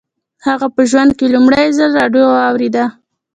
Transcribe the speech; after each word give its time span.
هغه 0.47 0.67
په 0.75 0.81
ژوند 0.89 1.11
کې 1.17 1.33
لومړي 1.35 1.65
ځل 1.77 1.91
راډیو 1.99 2.23
واورېده 2.29 2.85